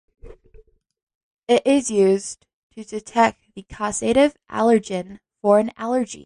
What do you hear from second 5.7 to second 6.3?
allergy.